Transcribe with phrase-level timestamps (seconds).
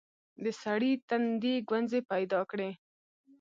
[0.43, 2.69] د سړي تندي ګونځې پيداکړې.